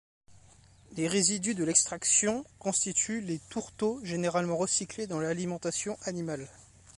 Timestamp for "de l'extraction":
1.53-2.43